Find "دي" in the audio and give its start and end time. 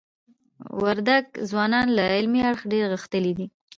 3.37-3.47